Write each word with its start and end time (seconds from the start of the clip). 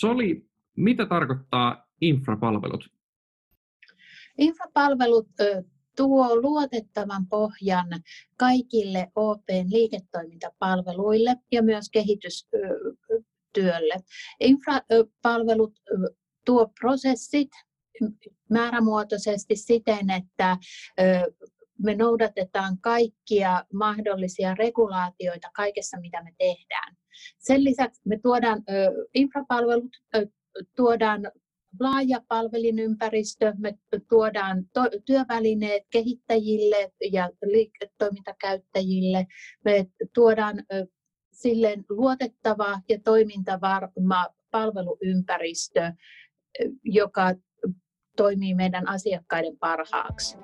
Soli, 0.00 0.46
mitä 0.76 1.06
tarkoittaa 1.06 1.86
infrapalvelut? 2.00 2.84
Infrapalvelut 4.38 5.28
tuo 5.96 6.40
luotettavan 6.40 7.26
pohjan 7.26 7.86
kaikille 8.36 9.12
OPn 9.14 9.66
liiketoimintapalveluille 9.70 11.36
ja 11.52 11.62
myös 11.62 11.90
kehitystyölle. 11.90 13.96
Infrapalvelut 14.40 15.72
tuo 16.44 16.72
prosessit 16.80 17.50
määrämuotoisesti 18.50 19.56
siten, 19.56 20.10
että 20.10 20.56
me 21.78 21.94
noudatetaan 21.94 22.78
kaikkia 22.80 23.64
mahdollisia 23.72 24.54
regulaatioita 24.54 25.48
kaikessa, 25.54 26.00
mitä 26.00 26.22
me 26.22 26.32
tehdään. 26.38 26.95
Sen 27.38 27.64
lisäksi 27.64 28.02
me 28.04 28.18
tuodaan 28.22 28.62
infrapalvelut, 29.14 29.96
tuodaan 30.76 31.30
laaja 31.80 32.20
palvelinympäristö, 32.28 33.52
me 33.58 33.78
tuodaan 34.08 34.64
työvälineet 35.06 35.82
kehittäjille 35.90 36.92
ja 37.12 37.30
liiketoimintakäyttäjille, 37.44 39.26
me 39.64 39.86
tuodaan 40.14 40.64
silleen 41.32 41.84
luotettava 41.88 42.80
ja 42.88 42.98
toimintavarma 43.04 44.26
palveluympäristö, 44.50 45.92
joka 46.84 47.34
toimii 48.16 48.54
meidän 48.54 48.88
asiakkaiden 48.88 49.58
parhaaksi. 49.58 50.36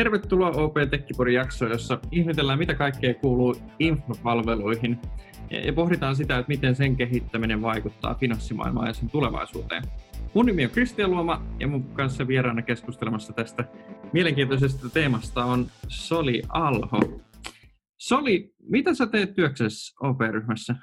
Tervetuloa 0.00 0.50
OP 0.50 0.74
Tekkipodin 0.90 1.34
jaksoon, 1.34 1.70
jossa 1.70 1.98
ihmetellään, 2.10 2.58
mitä 2.58 2.74
kaikkea 2.74 3.14
kuuluu 3.14 3.56
infopalveluihin 3.78 4.98
ja 5.50 5.72
pohditaan 5.72 6.16
sitä, 6.16 6.38
että 6.38 6.48
miten 6.48 6.76
sen 6.76 6.96
kehittäminen 6.96 7.62
vaikuttaa 7.62 8.14
finanssimaailmaan 8.14 8.86
ja 8.86 8.94
sen 8.94 9.10
tulevaisuuteen. 9.10 9.82
Mun 10.34 10.46
nimi 10.46 10.64
on 10.64 10.70
Kristian 10.70 11.10
Luoma 11.10 11.42
ja 11.58 11.68
mun 11.68 11.84
kanssa 11.84 12.26
vieraana 12.26 12.62
keskustelemassa 12.62 13.32
tästä 13.32 13.64
mielenkiintoisesta 14.12 14.90
teemasta 14.90 15.44
on 15.44 15.66
Soli 15.88 16.42
Alho. 16.48 17.20
Soli, 17.98 18.52
mitä 18.68 18.94
sä 18.94 19.06
teet 19.06 19.34
työksessä 19.34 19.94
OP-ryhmässä? 20.00 20.74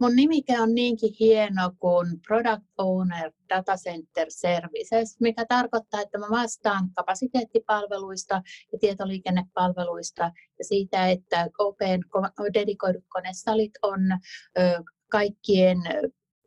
Mun 0.00 0.16
nimike 0.16 0.60
on 0.60 0.74
niinkin 0.74 1.14
hieno 1.20 1.72
kuin 1.78 2.20
Product 2.26 2.66
Owner 2.78 3.32
Data 3.48 3.76
Center 3.76 4.26
Services, 4.28 5.20
mikä 5.20 5.44
tarkoittaa, 5.48 6.00
että 6.00 6.18
mä 6.18 6.26
vastaan 6.30 6.90
kapasiteettipalveluista 6.94 8.42
ja 8.72 8.78
tietoliikennepalveluista 8.78 10.22
ja 10.58 10.64
siitä, 10.64 11.08
että 11.08 11.48
Open 11.58 12.00
dedikoidut 12.54 13.04
konesalit 13.08 13.72
on 13.82 14.00
kaikkien 15.10 15.78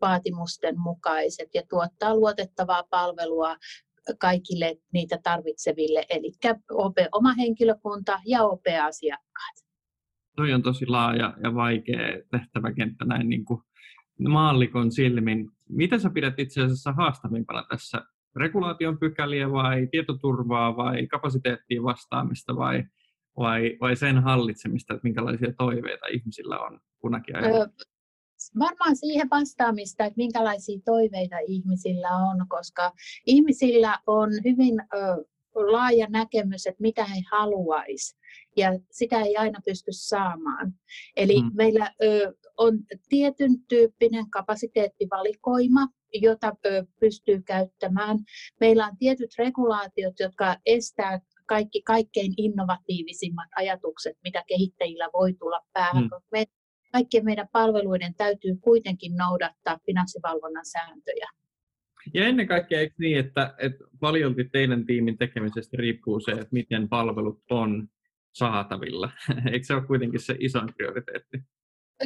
vaatimusten 0.01 0.79
mukaiset 0.79 1.49
ja 1.53 1.61
tuottaa 1.69 2.15
luotettavaa 2.15 2.83
palvelua 2.89 3.55
kaikille 4.19 4.77
niitä 4.93 5.19
tarvitseville, 5.23 6.05
eli 6.09 6.31
oma 7.11 7.33
henkilökunta 7.33 8.19
ja 8.25 8.43
OP-asiakkaat 8.43 9.66
toi 10.37 10.53
on 10.53 10.61
tosi 10.61 10.87
laaja 10.87 11.33
ja 11.43 11.55
vaikea 11.55 12.21
tehtäväkenttä 12.31 13.05
näin 13.05 13.29
niin 13.29 13.45
kuin 13.45 13.61
maallikon 14.29 14.91
silmin. 14.91 15.49
Mitä 15.69 15.99
sä 15.99 16.09
pidät 16.09 16.39
itse 16.39 16.61
asiassa 16.61 16.91
haastavimpana 16.91 17.63
tässä? 17.69 18.01
Regulaation 18.35 18.97
pykäliä 18.97 19.51
vai 19.51 19.87
tietoturvaa 19.91 20.77
vai 20.77 21.07
kapasiteettiin 21.07 21.83
vastaamista 21.83 22.55
vai, 22.55 22.83
vai, 23.37 23.77
vai 23.81 23.95
sen 23.95 24.23
hallitsemista, 24.23 24.93
että 24.93 25.07
minkälaisia 25.07 25.53
toiveita 25.57 26.07
ihmisillä 26.07 26.59
on 26.59 26.79
kunakin 26.99 27.35
ajalla? 27.35 27.67
Varmaan 28.59 28.95
siihen 28.95 29.27
vastaamista, 29.31 30.05
että 30.05 30.17
minkälaisia 30.17 30.79
toiveita 30.85 31.35
ihmisillä 31.47 32.09
on, 32.09 32.45
koska 32.47 32.91
ihmisillä 33.25 33.99
on 34.07 34.29
hyvin 34.45 34.81
ö, 34.93 35.25
laaja 35.61 36.07
näkemys, 36.09 36.67
että 36.67 36.81
mitä 36.81 37.05
he 37.05 37.21
haluaisivat 37.31 38.17
ja 38.57 38.79
sitä 38.91 39.21
ei 39.21 39.37
aina 39.37 39.59
pysty 39.65 39.91
saamaan. 39.91 40.73
Eli 41.15 41.41
mm. 41.41 41.51
meillä 41.53 41.91
ö, 42.03 42.33
on 42.57 42.79
tietyn 43.09 43.51
tyyppinen 43.67 44.29
kapasiteettivalikoima, 44.29 45.87
jota 46.13 46.53
ö, 46.65 46.85
pystyy 46.99 47.41
käyttämään. 47.41 48.17
Meillä 48.59 48.85
on 48.85 48.97
tietyt 48.97 49.29
regulaatiot, 49.37 50.19
jotka 50.19 50.57
estää 50.65 51.19
kaikki 51.45 51.81
kaikkein 51.81 52.33
innovatiivisimmat 52.37 53.49
ajatukset, 53.55 54.17
mitä 54.23 54.43
kehittäjillä 54.47 55.09
voi 55.13 55.33
tulla 55.33 55.61
päähän. 55.73 56.03
Mm. 56.03 56.09
Me, 56.31 56.45
kaikkien 56.91 57.25
meidän 57.25 57.47
palveluiden 57.51 58.15
täytyy 58.15 58.55
kuitenkin 58.55 59.15
noudattaa 59.15 59.79
finanssivalvonnan 59.85 60.65
sääntöjä. 60.65 61.29
Ja 62.13 62.27
ennen 62.27 62.47
kaikkea 62.47 62.79
eikö 62.79 62.95
niin, 62.99 63.17
että, 63.19 63.55
että 63.57 63.85
paljolti 63.99 64.43
teidän 64.43 64.85
tiimin 64.85 65.17
tekemisestä 65.17 65.77
riippuu 65.77 66.19
se, 66.19 66.31
että 66.31 66.47
miten 66.51 66.89
palvelut 66.89 67.43
on 67.51 67.87
saatavilla. 68.33 69.11
Eikö 69.51 69.65
se 69.65 69.73
ole 69.73 69.85
kuitenkin 69.85 70.19
se 70.19 70.35
isoin 70.39 70.73
prioriteetti? 70.73 71.37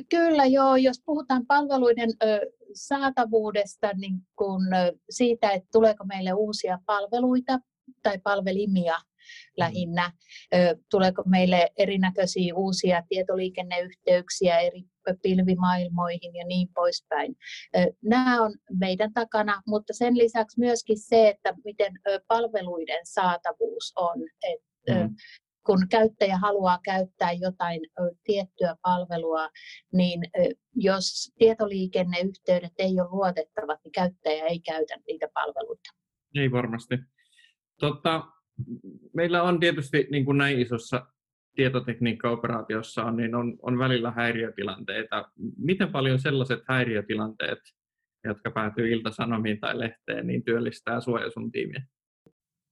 Kyllä 0.10 0.46
joo, 0.46 0.76
jos 0.76 1.02
puhutaan 1.06 1.46
palveluiden 1.46 2.10
ö, 2.24 2.52
saatavuudesta, 2.74 3.92
niin 3.94 4.14
kun, 4.36 4.74
ö, 4.74 4.94
siitä, 5.10 5.52
että 5.52 5.70
tuleeko 5.72 6.06
meille 6.06 6.34
uusia 6.34 6.80
palveluita 6.86 7.60
tai 8.04 8.20
palvelimia 8.24 8.96
lähinnä, 9.58 10.12
ö, 10.56 10.76
tuleeko 10.92 11.24
meille 11.26 11.70
erinäköisiä 11.78 12.56
uusia 12.56 13.04
tietoliikenneyhteyksiä 13.10 14.60
eri 14.60 14.84
pilvimaailmoihin 15.22 16.36
ja 16.36 16.46
niin 16.46 16.68
poispäin. 16.74 17.36
Nämä 18.02 18.42
on 18.42 18.54
meidän 18.80 19.14
takana, 19.14 19.62
mutta 19.68 19.94
sen 19.94 20.18
lisäksi 20.18 20.60
myöskin 20.60 21.00
se, 21.00 21.30
että 21.30 21.54
miten 21.66 21.94
palveluiden 22.28 23.02
saatavuus 23.04 23.94
on. 23.96 24.20
mm 24.90 25.16
kun 25.66 25.88
käyttäjä 25.90 26.38
haluaa 26.38 26.80
käyttää 26.84 27.32
jotain 27.32 27.82
tiettyä 28.24 28.76
palvelua, 28.82 29.50
niin 29.94 30.22
jos 30.76 31.32
tietoliikenneyhteydet 31.38 32.74
ei 32.78 33.00
ole 33.00 33.10
luotettavat, 33.10 33.80
niin 33.84 33.92
käyttäjä 33.92 34.46
ei 34.46 34.60
käytä 34.60 34.96
niitä 35.08 35.28
palveluita. 35.34 35.90
Ei 36.36 36.52
varmasti. 36.52 36.96
Totta, 37.80 38.24
meillä 39.14 39.44
on 39.44 39.60
tietysti 39.60 40.08
niin 40.12 40.26
kuin 40.26 40.38
näin 40.38 40.60
isossa 40.60 41.06
tietotekniikka-operaatiossa 41.56 43.04
on, 43.04 43.18
niin 43.18 43.36
on, 43.36 43.58
on 43.62 43.80
välillä 43.80 44.12
häiriötilanteita. 44.12 45.32
Miten 45.58 45.92
paljon 45.92 46.20
sellaiset 46.20 46.60
häiriötilanteet, 46.68 47.60
jotka 48.24 48.52
päätyy 48.52 48.92
iltasanomiin 48.92 49.60
tai 49.60 49.80
lehteen, 49.80 50.28
niin 50.28 50.44
työllistää 50.44 51.02
suojasun 51.02 51.52
tiimiä? 51.52 51.84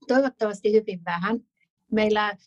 Toivottavasti 0.07 0.73
hyvin 0.73 1.01
vähän. 1.05 1.39
Meillä 1.91 2.37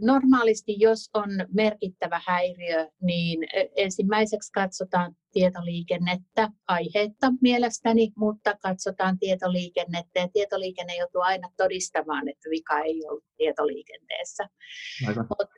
normaalisti, 0.00 0.76
jos 0.78 1.10
on 1.14 1.30
merkittävä 1.54 2.20
häiriö, 2.26 2.88
niin 3.02 3.38
ensimmäiseksi 3.76 4.52
katsotaan 4.52 5.16
tietoliikennettä 5.38 6.48
aiheetta 6.68 7.26
mielestäni, 7.40 8.12
mutta 8.16 8.54
katsotaan 8.62 9.18
tietoliikennettä 9.18 10.20
ja 10.20 10.28
tietoliikenne 10.32 10.96
joutuu 10.96 11.20
aina 11.20 11.48
todistamaan, 11.56 12.28
että 12.28 12.50
vika 12.50 12.80
ei 12.80 13.02
ollut 13.08 13.24
tietoliikenteessä. 13.36 14.48
Mut, 15.06 15.48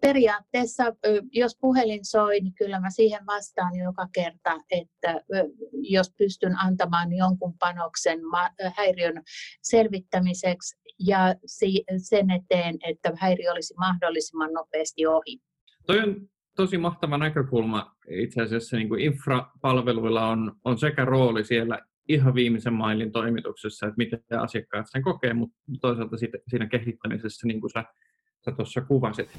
periaatteessa, 0.00 0.84
jos 1.32 1.56
puhelin 1.60 2.04
soi, 2.04 2.40
niin 2.40 2.54
kyllä 2.54 2.80
mä 2.80 2.90
siihen 2.90 3.26
vastaan 3.26 3.76
joka 3.76 4.08
kerta, 4.12 4.60
että 4.70 5.20
jos 5.72 6.12
pystyn 6.18 6.58
antamaan 6.58 7.12
jonkun 7.12 7.58
panoksen 7.58 8.18
häiriön 8.76 9.22
selvittämiseksi 9.62 10.76
ja 11.06 11.34
sen 11.96 12.30
eteen, 12.30 12.76
että 12.88 13.12
häiriö 13.16 13.52
olisi 13.52 13.74
mahdollisimman 13.74 14.52
nopeasti 14.52 15.06
ohi. 15.06 15.38
Toi 15.86 15.98
on 15.98 16.28
tosi 16.56 16.78
mahtava 16.78 17.18
näkökulma. 17.18 17.96
Itse 18.08 18.42
asiassa 18.42 18.76
niin 18.76 18.88
kuin 18.88 19.00
infrapalveluilla 19.00 20.28
on, 20.28 20.56
on 20.64 20.78
sekä 20.78 21.04
rooli 21.04 21.44
siellä 21.44 21.78
ihan 22.08 22.34
viimeisen 22.34 22.72
mailin 22.72 23.12
toimituksessa, 23.12 23.86
että 23.86 23.98
miten 23.98 24.20
asiakkaat 24.40 24.86
sen 24.88 25.02
kokee, 25.02 25.34
mutta 25.34 25.56
toisaalta 25.80 26.16
siinä 26.48 26.66
kehittämisessä, 26.66 27.46
niin 27.46 27.60
kuin 27.60 27.70
sä, 27.70 27.84
sä 28.44 28.52
tuossa 28.52 28.80
kuvasit. 28.80 29.38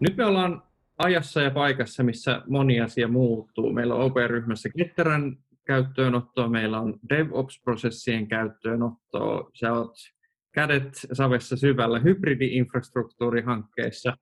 Nyt 0.00 0.16
me 0.16 0.24
ollaan 0.24 0.62
ajassa 0.98 1.42
ja 1.42 1.50
paikassa, 1.50 2.02
missä 2.02 2.42
moni 2.48 2.80
asia 2.80 3.08
muuttuu. 3.08 3.72
Meillä 3.72 3.94
on 3.94 4.00
OP-ryhmässä 4.00 4.68
ketterän 4.78 5.36
käyttöönottoa, 5.64 6.48
meillä 6.48 6.80
on 6.80 6.98
DevOps-prosessien 7.08 8.28
käyttöönottoa, 8.28 9.50
sä 9.54 9.72
oot 9.72 9.96
kädet 10.56 11.06
savessa 11.12 11.56
syvällä 11.56 11.98
hybridi-infrastruktuurihankkeessa. 11.98 14.16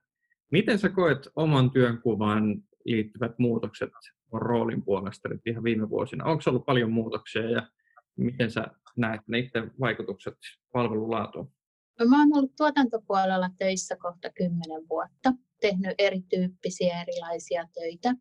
Miten 0.51 0.79
sä 0.79 0.89
koet 0.89 1.29
oman 1.37 1.71
työnkuvaan 1.71 2.63
liittyvät 2.85 3.39
muutokset 3.39 3.91
roolin 4.33 4.85
puolesta 4.85 5.29
nyt 5.29 5.47
ihan 5.47 5.65
viime 5.65 5.91
vuosina? 5.91 6.25
Onko 6.25 6.43
ollut 6.47 6.67
paljon 6.67 6.93
muutoksia 6.93 7.51
ja 7.51 7.69
Miten 8.17 8.51
sä 8.51 8.67
näet 8.97 9.21
niiden 9.29 9.71
vaikutukset 9.81 10.35
palvelulaatuun? 10.73 11.53
No, 12.01 12.07
mä 12.07 12.19
oon 12.19 12.37
ollut 12.37 12.57
tuotantopuolella 12.57 13.51
töissä 13.59 13.97
kohta 13.97 14.31
kymmenen 14.31 14.89
vuotta, 14.91 15.33
tehnyt 15.61 15.95
erityyppisiä 15.99 17.03
erilaisia 17.03 17.69
töitä, 17.75 18.15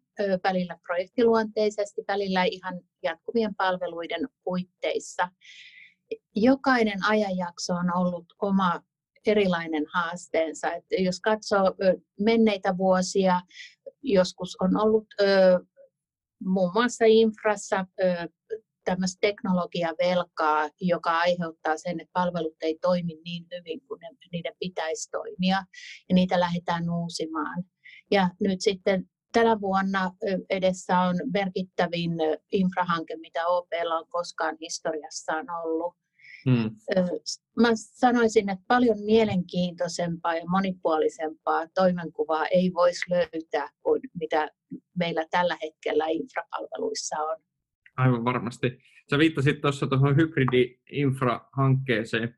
välillä 0.43 0.77
projektiluonteisesti, 0.87 2.01
välillä 2.07 2.43
ihan 2.43 2.81
jatkuvien 3.03 3.55
palveluiden 3.55 4.27
puitteissa. 4.43 5.29
Jokainen 6.35 7.05
ajanjakso 7.05 7.73
on 7.73 7.95
ollut 7.95 8.25
oma 8.41 8.81
erilainen 9.25 9.85
haasteensa. 9.93 10.73
Että 10.73 10.95
jos 10.95 11.19
katsoo 11.19 11.75
menneitä 12.19 12.77
vuosia, 12.77 13.41
joskus 14.01 14.57
on 14.61 14.77
ollut 14.77 15.07
muun 16.43 16.71
muassa 16.73 17.05
infrassa 17.07 17.85
tämmöistä 18.85 19.17
teknologiavelkaa, 19.21 20.69
joka 20.81 21.17
aiheuttaa 21.17 21.77
sen, 21.77 21.99
että 21.99 22.11
palvelut 22.13 22.55
ei 22.61 22.77
toimi 22.81 23.21
niin 23.25 23.45
hyvin 23.57 23.81
kuin 23.87 23.99
ne, 23.99 24.09
niiden 24.31 24.53
pitäisi 24.59 25.09
toimia, 25.11 25.63
ja 26.09 26.15
niitä 26.15 26.39
lähdetään 26.39 26.89
uusimaan. 26.89 27.63
Ja 28.11 28.29
nyt 28.39 28.61
sitten 28.61 29.09
tänä 29.33 29.61
vuonna 29.61 30.11
edessä 30.49 30.99
on 30.99 31.15
merkittävin 31.33 32.11
infrahanke, 32.51 33.17
mitä 33.17 33.47
OPlla 33.47 33.97
on 33.97 34.05
koskaan 34.09 34.57
historiassaan 34.61 35.45
ollut. 35.49 36.02
Hmm. 36.45 36.69
Mä 37.59 37.69
sanoisin, 37.73 38.49
että 38.49 38.63
paljon 38.67 38.97
mielenkiintoisempaa 39.05 40.35
ja 40.35 40.43
monipuolisempaa 40.47 41.67
toimenkuvaa 41.75 42.45
ei 42.45 42.71
voisi 42.73 43.05
löytää 43.09 43.69
kuin 43.83 44.01
mitä 44.19 44.49
meillä 44.97 45.25
tällä 45.31 45.57
hetkellä 45.63 46.05
infrapalveluissa 46.07 47.15
on. 47.19 47.37
Aivan 47.97 48.25
varmasti. 48.25 48.79
Sä 49.09 49.17
viittasit 49.17 49.61
tuossa 49.61 49.87
tuohon 49.87 50.15
hybridi-infra-hankkeeseen, 50.15 52.35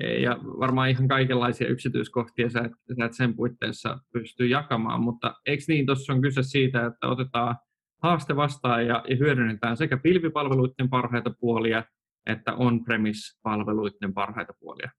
e, 0.00 0.20
ja 0.20 0.38
varmaan 0.42 0.90
ihan 0.90 1.08
kaikenlaisia 1.08 1.68
yksityiskohtia 1.68 2.50
sä 2.50 2.60
et, 2.60 2.72
sä 2.98 3.04
et 3.04 3.12
sen 3.12 3.36
puitteissa 3.36 3.98
pysty 4.12 4.46
jakamaan, 4.46 5.00
mutta 5.00 5.34
eikö 5.46 5.64
niin 5.68 5.86
tuossa 5.86 6.12
on 6.12 6.20
kyse 6.20 6.42
siitä, 6.42 6.86
että 6.86 7.08
otetaan 7.08 7.56
haaste 8.02 8.36
vastaan 8.36 8.86
ja, 8.86 9.04
ja 9.08 9.16
hyödynnetään 9.16 9.76
sekä 9.76 9.96
pilvipalveluiden 9.96 10.90
parhaita 10.90 11.30
puolia 11.40 11.84
että 12.26 12.54
on-premise-palveluiden 12.54 14.14
parhaita 14.14 14.52
puolia? 14.60 14.90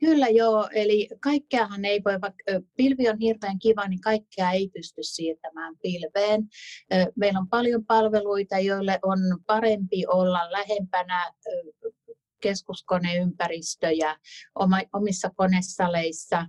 Kyllä 0.00 0.28
joo, 0.28 0.68
eli 0.74 1.08
kaikkeahan 1.20 1.84
ei 1.84 2.00
voi, 2.04 2.20
vaikka 2.20 2.44
pilvi 2.76 3.08
on 3.08 3.18
hirveän 3.18 3.58
kiva, 3.58 3.88
niin 3.88 4.00
kaikkea 4.00 4.50
ei 4.50 4.70
pysty 4.74 5.02
siirtämään 5.02 5.74
pilveen. 5.82 6.42
Meillä 7.16 7.38
on 7.38 7.48
paljon 7.48 7.86
palveluita, 7.86 8.58
joille 8.58 8.98
on 9.02 9.18
parempi 9.46 10.04
olla 10.06 10.52
lähempänä 10.52 11.32
keskuskoneympäristöjä 12.40 14.16
omissa 14.92 15.30
konesaleissa. 15.36 16.46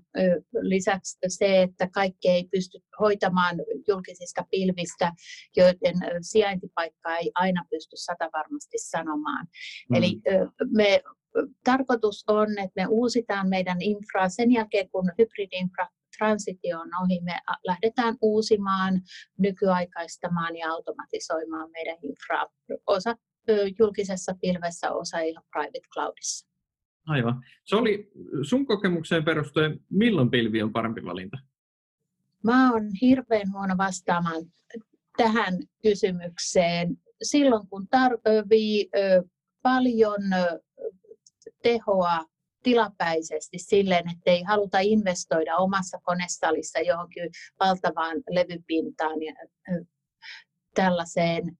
Lisäksi 0.61 1.17
se, 1.27 1.61
että 1.61 1.87
kaikki 1.93 2.29
ei 2.29 2.47
pysty 2.51 2.79
hoitamaan 2.99 3.55
julkisista 3.87 4.45
pilvistä, 4.51 5.11
joiden 5.57 5.95
sijaintipaikkaa 6.21 7.17
ei 7.17 7.31
aina 7.35 7.65
pysty 7.69 7.95
satavarmasti 7.95 8.77
sanomaan. 8.77 9.47
Mm. 9.89 9.95
Eli 9.95 10.21
me 10.71 11.01
tarkoitus 11.63 12.23
on, 12.27 12.47
että 12.59 12.81
me 12.81 12.87
uusitaan 12.89 13.49
meidän 13.49 13.81
infraa 13.81 14.29
sen 14.29 14.51
jälkeen, 14.51 14.89
kun 14.89 15.11
hybridinfra 15.17 15.87
transitio 16.17 16.79
on 16.79 16.89
ohi, 17.03 17.21
me 17.21 17.39
lähdetään 17.63 18.17
uusimaan, 18.21 19.01
nykyaikaistamaan 19.37 20.57
ja 20.57 20.71
automatisoimaan 20.71 21.71
meidän 21.71 21.97
infraa. 22.03 22.47
Osa 22.87 23.15
julkisessa 23.79 24.35
pilvessä, 24.41 24.91
osa 24.91 25.19
ihan 25.19 25.43
private 25.51 25.87
cloudissa. 25.93 26.47
Aivan. 27.07 27.43
Se 27.65 27.75
oli 27.75 28.11
sun 28.41 28.65
kokemukseen 28.65 29.25
perustuen, 29.25 29.79
milloin 29.89 30.31
pilvi 30.31 30.61
on 30.61 30.71
parempi 30.71 31.05
valinta? 31.05 31.37
Mä 32.43 32.71
oon 32.71 32.83
hirveän 33.01 33.53
huono 33.53 33.77
vastaamaan 33.77 34.43
tähän 35.17 35.53
kysymykseen. 35.83 36.97
Silloin 37.23 37.67
kun 37.67 37.87
tarvii 37.87 38.89
paljon 39.61 40.21
tehoa 41.63 42.25
tilapäisesti 42.63 43.57
silleen, 43.59 44.09
että 44.09 44.31
ei 44.31 44.43
haluta 44.43 44.79
investoida 44.79 45.57
omassa 45.57 45.97
konesalissa 46.03 46.79
johonkin 46.79 47.29
valtavaan 47.59 48.17
levypintaan 48.29 49.23
ja 49.23 49.33
tällaiseen. 50.75 51.57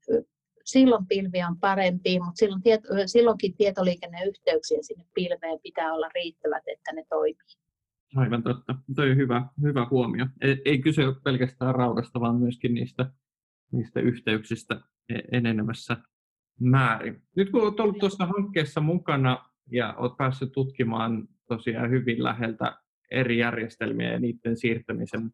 Silloin 0.71 1.07
pilvi 1.07 1.43
on 1.49 1.59
parempi, 1.59 2.19
mutta 2.19 2.39
silloin 2.39 2.61
tieto, 2.61 2.87
silloinkin 3.05 3.53
tietoliikenneyhteyksiä 3.57 4.77
sinne 4.81 5.05
pilveen 5.13 5.59
pitää 5.63 5.93
olla 5.93 6.09
riittävät, 6.15 6.63
että 6.67 6.91
ne 6.93 7.05
toimii. 7.09 7.57
Aivan 8.15 8.43
totta. 8.43 8.75
Tuo 8.95 9.05
on 9.05 9.15
hyvä, 9.15 9.47
hyvä 9.61 9.87
huomio. 9.91 10.27
Ei, 10.41 10.61
ei 10.65 10.79
kyse 10.79 11.07
ole 11.07 11.15
pelkästään 11.23 11.75
raudasta, 11.75 12.19
vaan 12.19 12.35
myöskin 12.35 12.73
niistä, 12.73 13.11
niistä 13.71 13.99
yhteyksistä 13.99 14.81
e-, 15.09 15.37
enenevässä 15.37 15.97
määrin. 16.59 17.21
Nyt 17.35 17.49
kun 17.49 17.61
olet 17.61 17.79
ollut 17.79 17.99
tuossa 17.99 18.25
hankkeessa 18.25 18.81
mukana, 18.81 19.45
ja 19.71 19.93
olet 19.93 20.17
päässyt 20.17 20.51
tutkimaan 20.51 21.27
tosiaan 21.47 21.89
hyvin 21.89 22.23
läheltä 22.23 22.77
eri 23.11 23.37
järjestelmiä 23.37 24.11
ja 24.11 24.19
niiden 24.19 24.57
siirtämisen 24.57 25.31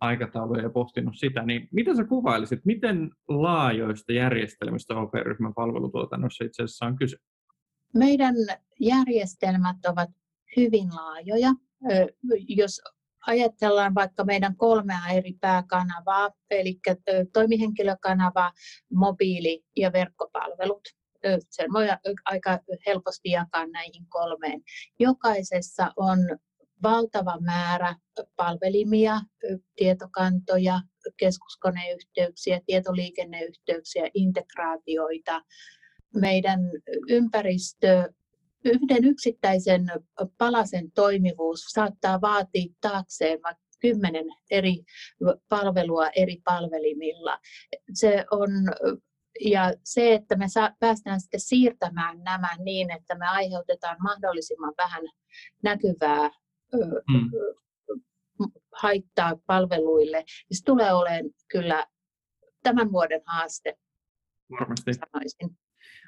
aikatauluja 0.00 0.62
ja 0.62 0.70
pohtinut 0.70 1.14
sitä, 1.16 1.42
niin 1.42 1.68
mitä 1.72 1.96
sä 1.96 2.04
kuvailisit, 2.04 2.64
miten 2.64 3.10
laajoista 3.28 4.12
järjestelmistä 4.12 4.94
OP-ryhmän 4.94 5.54
palvelutuotannossa 5.54 6.44
itse 6.44 6.62
asiassa 6.62 6.86
on 6.86 6.96
kyse? 6.96 7.16
Meidän 7.94 8.34
järjestelmät 8.80 9.76
ovat 9.88 10.10
hyvin 10.56 10.88
laajoja. 10.94 11.50
Jos 12.48 12.80
ajatellaan 13.26 13.94
vaikka 13.94 14.24
meidän 14.24 14.56
kolmea 14.56 15.08
eri 15.12 15.32
pääkanavaa, 15.40 16.30
eli 16.50 16.80
toimihenkilökanava, 17.32 18.52
mobiili- 18.94 19.64
ja 19.76 19.92
verkkopalvelut, 19.92 20.82
sen 21.50 21.72
voi 21.72 21.86
aika 22.24 22.58
helposti 22.86 23.30
jakaa 23.30 23.66
näihin 23.66 24.06
kolmeen. 24.08 24.62
Jokaisessa 24.98 25.92
on 25.96 26.18
valtava 26.82 27.38
määrä 27.40 27.94
palvelimia, 28.36 29.20
tietokantoja, 29.76 30.80
keskuskoneyhteyksiä, 31.16 32.60
tietoliikenneyhteyksiä, 32.66 34.08
integraatioita. 34.14 35.42
Meidän 36.14 36.60
ympäristö, 37.08 38.12
yhden 38.64 39.04
yksittäisen 39.04 39.86
palasen 40.38 40.92
toimivuus 40.92 41.60
saattaa 41.60 42.20
vaatia 42.20 42.74
taakseen 42.80 43.42
vaikka 43.42 43.64
kymmenen 43.80 44.26
eri 44.50 44.84
palvelua 45.48 46.08
eri 46.08 46.36
palvelimilla. 46.44 47.38
Se 47.94 48.24
on 48.30 48.50
ja 49.40 49.74
se, 49.84 50.14
että 50.14 50.36
me 50.36 50.48
saa, 50.48 50.70
päästään 50.80 51.20
sitten 51.20 51.40
siirtämään 51.40 52.22
nämä 52.22 52.48
niin, 52.64 52.90
että 52.90 53.14
me 53.14 53.26
aiheutetaan 53.26 53.96
mahdollisimman 54.02 54.74
vähän 54.78 55.02
näkyvää 55.62 56.30
mm. 57.12 57.30
haittaa 58.72 59.36
palveluille, 59.46 60.16
niin 60.18 60.58
se 60.58 60.64
tulee 60.64 60.92
olemaan 60.92 61.30
kyllä 61.48 61.86
tämän 62.62 62.92
vuoden 62.92 63.22
haaste. 63.26 63.78
Varmasti. 64.50 64.90
Sanoisin. 64.94 65.58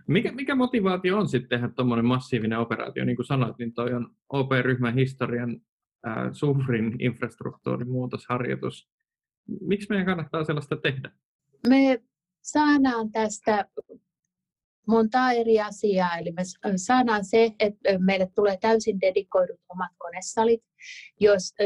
Mikä, 0.08 0.32
mikä 0.32 0.54
motivaatio 0.54 1.18
on 1.18 1.28
sitten 1.28 1.48
tehdä 1.48 1.68
tuommoinen 1.68 2.04
massiivinen 2.04 2.58
operaatio? 2.58 3.04
Niin 3.04 3.16
kuin 3.16 3.26
sanoit, 3.26 3.58
niin 3.58 3.74
toi 3.74 3.94
on 3.94 4.16
OP-ryhmän 4.28 4.94
historian 4.94 5.60
äh, 6.06 6.28
suurin 6.32 6.96
infrastruktuurimuutosharjoitus. 6.98 8.88
Miksi 9.60 9.86
meidän 9.88 10.06
kannattaa 10.06 10.44
sellaista 10.44 10.76
tehdä? 10.76 11.10
Me 11.68 12.02
saadaan 12.42 13.12
tästä 13.12 13.68
monta 14.88 15.32
eri 15.32 15.60
asiaa. 15.60 16.18
Eli 16.18 16.32
me 16.32 16.42
saadaan 16.76 17.24
se, 17.24 17.52
että 17.58 17.98
meille 17.98 18.28
tulee 18.34 18.58
täysin 18.60 19.00
dedikoidut 19.00 19.60
omat 19.68 19.90
konesalit, 19.98 20.62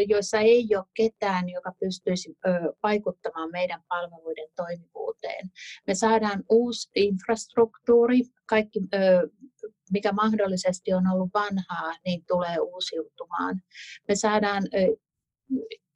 joissa 0.09 0.39
ei 0.39 0.67
ole 0.77 0.85
ketään, 0.95 1.49
joka 1.49 1.73
pystyisi 1.81 2.37
vaikuttamaan 2.83 3.51
meidän 3.51 3.83
palveluiden 3.89 4.49
toimivuuteen. 4.57 5.51
Me 5.87 5.95
saadaan 5.95 6.45
uusi 6.51 6.91
infrastruktuuri, 6.95 8.21
kaikki 8.47 8.81
mikä 9.93 10.13
mahdollisesti 10.13 10.93
on 10.93 11.07
ollut 11.13 11.31
vanhaa, 11.35 11.97
niin 12.05 12.25
tulee 12.29 12.59
uusiutumaan. 12.59 13.61
Me 14.09 14.17
saadaan 14.17 14.63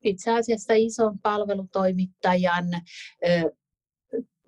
itse 0.04 0.30
asiassa 0.30 0.74
ison 0.76 1.18
palvelutoimittajan 1.18 2.64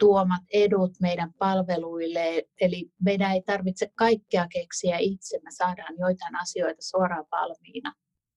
tuomat 0.02 0.42
edut 0.52 0.92
meidän 1.00 1.32
palveluille. 1.38 2.42
Eli 2.60 2.90
meidän 3.04 3.32
ei 3.32 3.42
tarvitse 3.42 3.86
kaikkea 3.94 4.46
keksiä 4.52 4.96
itse, 4.98 5.40
me 5.44 5.50
saadaan 5.50 5.94
joitain 5.98 6.36
asioita 6.42 6.82
suoraan 6.82 7.24
valmiina. 7.32 7.92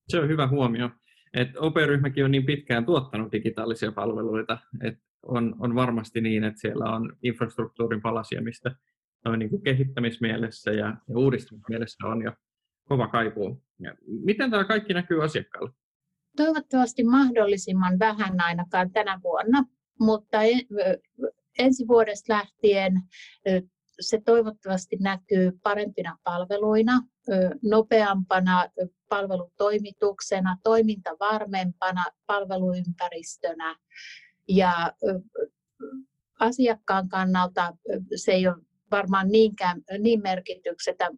Se 0.09 0.19
on 0.19 0.29
hyvä 0.29 0.47
huomio. 0.47 0.89
että 1.33 1.59
OP-ryhmäkin 1.59 2.25
on 2.25 2.31
niin 2.31 2.45
pitkään 2.45 2.85
tuottanut 2.85 3.31
digitaalisia 3.31 3.91
palveluita, 3.91 4.57
että 4.83 5.01
on, 5.23 5.55
on 5.59 5.75
varmasti 5.75 6.21
niin, 6.21 6.43
että 6.43 6.61
siellä 6.61 6.85
on 6.85 7.17
infrastruktuurin 7.23 8.01
palasia, 8.01 8.41
mistä 8.41 8.75
noin 9.25 9.39
niin 9.39 9.49
kuin 9.49 9.61
kehittämismielessä 9.61 10.71
ja, 10.71 10.87
ja 10.87 11.17
uudistamismielessä 11.17 12.07
on 12.07 12.21
jo 12.21 12.31
kova 12.83 13.07
kaipuu. 13.07 13.63
Ja 13.79 13.95
miten 14.25 14.51
tämä 14.51 14.63
kaikki 14.63 14.93
näkyy 14.93 15.23
asiakkaalle? 15.23 15.71
Toivottavasti 16.37 17.03
mahdollisimman 17.03 17.99
vähän 17.99 18.41
ainakaan 18.41 18.91
tänä 18.91 19.19
vuonna, 19.23 19.63
mutta 19.99 20.37
ensi 21.59 21.87
vuodesta 21.87 22.33
lähtien 22.33 22.93
se 23.99 24.21
toivottavasti 24.25 24.97
näkyy 24.99 25.51
parempina 25.63 26.17
palveluina, 26.23 27.01
nopeampana 27.63 28.69
palvelutoimituksena, 29.09 30.57
toimintavarmempana 30.63 32.05
palveluympäristönä. 32.25 33.75
Ja 34.47 34.93
asiakkaan 36.39 37.09
kannalta 37.09 37.73
se 38.15 38.31
ei 38.31 38.47
ole 38.47 38.55
varmaan 38.91 39.27
niinkään, 39.27 39.81
niin 39.99 40.21
merkityksetä, 40.21 41.09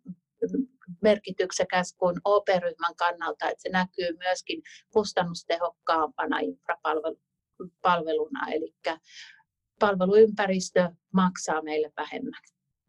merkityksekäs 1.01 1.93
kuin 1.93 2.15
OP-ryhmän 2.25 2.95
kannalta, 2.95 3.49
että 3.49 3.61
se 3.61 3.69
näkyy 3.69 4.17
myöskin 4.17 4.61
kustannustehokkaampana 4.93 6.39
infrapalveluna, 6.39 8.47
eli 8.51 8.73
palveluympäristö 9.79 10.89
maksaa 11.13 11.61
meille 11.61 11.91
vähemmän. 11.97 12.41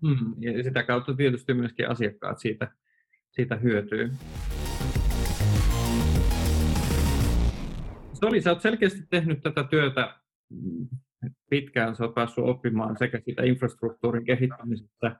Hmm, 0.06 0.34
ja 0.38 0.62
sitä 0.62 0.82
kautta 0.82 1.14
tietysti 1.14 1.54
myöskin 1.54 1.88
asiakkaat 1.88 2.38
siitä, 2.38 2.72
siitä 3.30 3.56
hyötyy. 3.56 4.10
Soli, 8.12 8.40
sä 8.40 8.50
oot 8.50 8.62
selkeästi 8.62 9.00
tehnyt 9.10 9.42
tätä 9.42 9.64
työtä 9.64 10.20
pitkään, 11.50 11.96
sä 11.96 12.04
oot 12.04 12.14
päässyt 12.14 12.44
oppimaan 12.44 12.96
sekä 12.98 13.20
sitä 13.24 13.42
infrastruktuurin 13.42 14.24
kehittämisestä. 14.24 15.16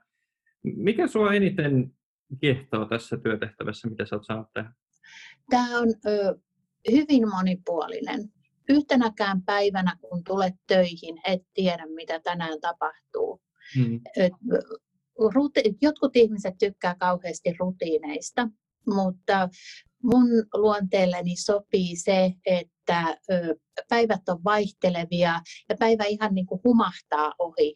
Mikä 0.63 1.07
sua 1.07 1.33
eniten 1.33 1.91
kiehtoo 2.41 2.85
tässä 2.85 3.17
työtehtävässä, 3.17 3.89
mitä 3.89 4.05
sä 4.05 4.15
oot 4.15 4.25
saanut 4.25 4.47
tehdä? 4.53 4.71
Tämä 5.49 5.79
on 5.79 5.87
ö, 6.05 6.39
hyvin 6.91 7.29
monipuolinen. 7.29 8.31
Yhtenäkään 8.69 9.41
päivänä, 9.43 9.95
kun 10.01 10.23
tulet 10.23 10.53
töihin, 10.67 11.21
et 11.27 11.41
tiedä, 11.53 11.85
mitä 11.95 12.19
tänään 12.19 12.61
tapahtuu. 12.61 13.41
Hmm. 13.75 13.99
Jotkut 15.81 16.15
ihmiset 16.15 16.53
tykkää 16.59 16.95
kauheasti 16.95 17.55
rutiineista, 17.59 18.47
mutta 18.85 19.49
mun 20.03 20.27
luonteelleni 20.53 21.35
sopii 21.35 21.95
se, 21.95 22.33
että 22.45 23.17
päivät 23.89 24.29
on 24.29 24.43
vaihtelevia 24.43 25.41
ja 25.69 25.75
päivä 25.79 26.03
ihan 26.03 26.35
niin 26.35 26.45
kuin 26.45 26.61
humahtaa 26.63 27.33
ohi 27.39 27.75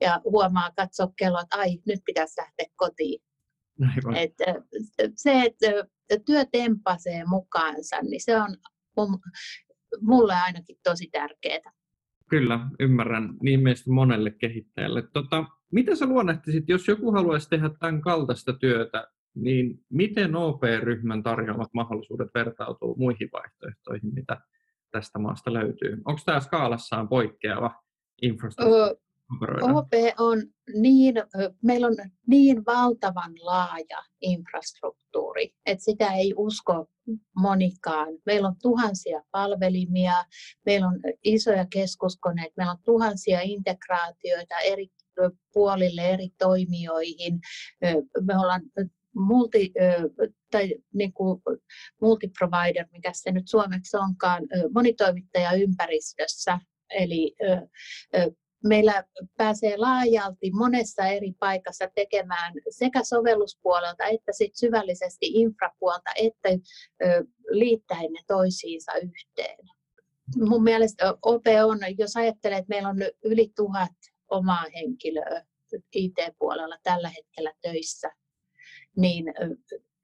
ja 0.00 0.20
huomaa 0.24 0.70
katsoa 0.76 1.12
kello, 1.16 1.40
että 1.40 1.56
ai, 1.56 1.78
nyt 1.86 2.00
pitäisi 2.06 2.40
lähteä 2.40 2.66
kotiin. 2.76 3.22
Et, 4.16 4.34
se, 5.16 5.42
että 5.42 5.66
työ 6.26 6.44
tempasee 6.44 7.24
mukaansa, 7.24 7.96
niin 8.02 8.20
se 8.24 8.36
on 8.40 8.56
mulle 10.00 10.34
ainakin 10.34 10.76
tosi 10.82 11.08
tärkeää. 11.12 11.72
Kyllä, 12.30 12.60
ymmärrän 12.80 13.34
niin 13.42 13.60
meistä 13.60 13.90
monelle 13.90 14.30
kehittäjälle. 14.30 15.02
Tota, 15.12 15.44
mitä 15.72 15.94
sä 15.94 16.06
luonnehtisit, 16.06 16.68
jos 16.68 16.88
joku 16.88 17.12
haluaisi 17.12 17.48
tehdä 17.48 17.70
tämän 17.80 18.00
kaltaista 18.00 18.52
työtä, 18.52 19.08
niin 19.34 19.84
miten 19.90 20.36
OP-ryhmän 20.36 21.22
tarjoamat 21.22 21.68
mahdollisuudet 21.74 22.28
vertautuu 22.34 22.96
muihin 22.98 23.28
vaihtoehtoihin, 23.32 24.14
mitä 24.14 24.40
tästä 24.90 25.18
maasta 25.18 25.52
löytyy? 25.52 26.02
Onko 26.04 26.20
tämä 26.24 26.40
skaalassaan 26.40 27.08
poikkeava 27.08 27.82
infrastruktuuri? 28.22 29.09
OP 29.62 29.92
on 30.18 30.42
niin, 30.74 31.14
meillä 31.62 31.86
on 31.86 31.96
niin 32.26 32.66
valtavan 32.66 33.32
laaja 33.40 34.02
infrastruktuuri, 34.20 35.54
että 35.66 35.84
sitä 35.84 36.12
ei 36.12 36.34
usko 36.36 36.90
monikaan. 37.36 38.08
Meillä 38.26 38.48
on 38.48 38.56
tuhansia 38.62 39.22
palvelimia, 39.30 40.24
meillä 40.66 40.86
on 40.86 41.00
isoja 41.24 41.66
keskuskoneita, 41.72 42.54
meillä 42.56 42.72
on 42.72 42.82
tuhansia 42.84 43.40
integraatioita 43.40 44.58
eri 44.64 44.88
puolille 45.52 46.02
eri 46.02 46.28
toimijoihin. 46.38 47.40
Me 48.26 48.38
ollaan 48.38 48.62
multi, 49.16 49.72
tai 50.50 50.74
niin 50.94 51.12
kuin 51.12 51.42
multiprovider, 52.00 52.86
mikä 52.92 53.10
se 53.14 53.32
nyt 53.32 53.48
suomeksi 53.48 53.96
onkaan, 53.96 54.42
monitoimittajaympäristössä. 54.74 56.58
Eli 56.98 57.36
meillä 58.64 59.04
pääsee 59.36 59.76
laajalti 59.76 60.50
monessa 60.50 61.06
eri 61.06 61.32
paikassa 61.38 61.88
tekemään 61.94 62.54
sekä 62.70 63.04
sovelluspuolelta 63.04 64.04
että 64.04 64.32
sit 64.32 64.56
syvällisesti 64.56 65.26
infrapuolta, 65.26 66.10
että 66.16 66.48
liittäen 67.50 68.12
ne 68.12 68.20
toisiinsa 68.26 68.92
yhteen. 68.94 69.58
Mun 70.36 70.62
mielestä 70.62 71.14
OP 71.22 71.44
on, 71.64 71.78
jos 71.98 72.16
ajattelee, 72.16 72.58
että 72.58 72.68
meillä 72.68 72.88
on 72.88 72.96
yli 73.24 73.52
tuhat 73.56 73.92
omaa 74.28 74.64
henkilöä 74.74 75.44
IT-puolella 75.94 76.76
tällä 76.82 77.08
hetkellä 77.08 77.52
töissä, 77.62 78.10
niin 78.96 79.24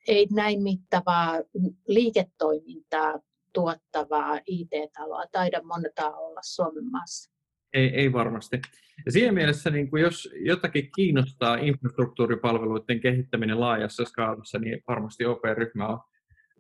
ei 0.09 0.27
näin 0.31 0.63
mittavaa 0.63 1.43
liiketoimintaa 1.87 3.21
tuottavaa 3.53 4.41
IT-taloa 4.47 5.25
taida 5.33 5.63
montaa 5.63 6.17
olla 6.17 6.41
Suomen 6.45 6.91
maassa. 6.91 7.36
Ei, 7.77 7.89
ei 7.95 8.13
varmasti. 8.13 8.61
Ja 9.07 9.13
siinä 9.13 9.33
mielessä, 9.33 9.71
niin 9.71 9.91
kuin 9.91 10.03
jos 10.03 10.35
jotakin 10.41 10.91
kiinnostaa 10.97 11.57
infrastruktuuripalveluiden 11.57 13.01
kehittäminen 13.01 13.61
laajassa 13.61 14.05
skaalassa, 14.05 14.59
niin 14.59 14.83
varmasti 14.89 15.25
OP-ryhmä 15.25 15.89
on 15.89 16.01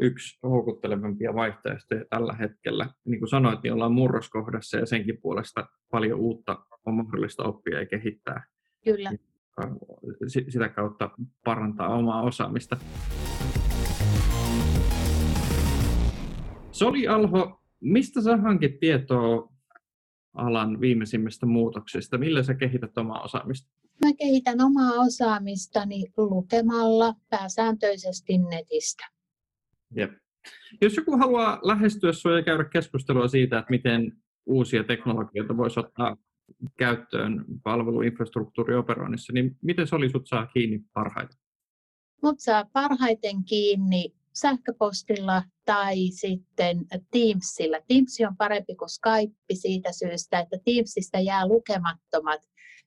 yksi 0.00 0.38
houkuttelevampia 0.42 1.34
vaihtoehtoja 1.34 2.04
tällä 2.10 2.32
hetkellä. 2.32 2.88
Niin 3.04 3.18
kuin 3.18 3.28
sanoit, 3.28 3.62
niin 3.62 3.72
ollaan 3.72 3.92
murroskohdassa 3.92 4.76
ja 4.76 4.86
senkin 4.86 5.18
puolesta 5.22 5.66
paljon 5.90 6.20
uutta 6.20 6.58
on 6.86 6.94
mahdollista 6.94 7.44
oppia 7.44 7.80
ja 7.80 7.86
kehittää. 7.86 8.44
Kyllä. 8.84 9.10
Sitä 10.28 10.68
kautta 10.68 11.10
parantaa 11.44 11.94
omaa 11.94 12.22
osaamista. 12.22 12.76
Soli 16.70 17.08
Alho, 17.08 17.60
mistä 17.80 18.20
sä 18.20 18.36
hankit 18.36 18.80
tietoa 18.80 19.55
alan 20.36 20.80
viimeisimmistä 20.80 21.46
muutoksista? 21.46 22.18
Millä 22.18 22.42
sä 22.42 22.54
kehität 22.54 22.98
omaa 22.98 23.22
osaamista? 23.22 23.70
Mä 24.04 24.12
kehitän 24.18 24.60
omaa 24.60 24.92
osaamistani 24.92 26.04
lukemalla 26.16 27.14
pääsääntöisesti 27.30 28.38
netistä. 28.38 29.04
Jep. 29.96 30.12
Jos 30.80 30.96
joku 30.96 31.16
haluaa 31.16 31.60
lähestyä 31.62 32.12
sinua 32.12 32.36
ja 32.36 32.42
käydä 32.42 32.64
keskustelua 32.64 33.28
siitä, 33.28 33.58
että 33.58 33.70
miten 33.70 34.12
uusia 34.46 34.84
teknologioita 34.84 35.56
voisi 35.56 35.80
ottaa 35.80 36.16
käyttöön 36.78 37.44
palveluinfrastruktuurioperoinnissa, 37.62 39.32
niin 39.32 39.56
miten 39.62 39.86
se 39.86 39.96
oli 39.96 40.10
sut 40.10 40.26
saa 40.26 40.46
kiinni 40.46 40.80
parhaiten? 40.92 41.38
Mut 42.22 42.40
saa 42.40 42.64
parhaiten 42.72 43.44
kiinni 43.44 44.15
sähköpostilla 44.40 45.42
tai 45.64 45.96
sitten 46.10 46.78
Teamsilla. 47.10 47.76
Teams 47.88 48.18
on 48.28 48.36
parempi 48.36 48.74
kuin 48.74 48.88
Skype 48.88 49.54
siitä 49.54 49.92
syystä, 49.92 50.38
että 50.38 50.56
Teamsista 50.64 51.20
jää 51.20 51.48
lukemattomat 51.48 52.40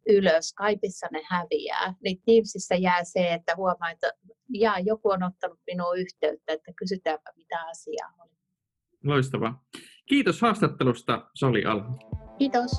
ylös, 0.09 0.49
Skypeissa 0.49 1.07
ne 1.11 1.21
häviää. 1.29 1.93
Niin 2.03 2.21
Teamsissa 2.25 2.75
jää 2.75 3.03
se, 3.03 3.33
että 3.33 3.55
huomaa, 3.55 3.91
että 3.91 4.11
jaa, 4.49 4.79
joku 4.79 5.09
on 5.09 5.23
ottanut 5.23 5.59
minuun 5.67 5.99
yhteyttä, 5.99 6.53
että 6.53 6.71
kysytäänpä 6.75 7.31
mitä 7.35 7.65
asiaa 7.69 8.13
on. 8.19 8.29
Loistavaa. 9.03 9.63
Kiitos 10.05 10.41
haastattelusta, 10.41 11.29
Soli 11.35 11.65
Alho. 11.65 11.97
Kiitos. 12.37 12.71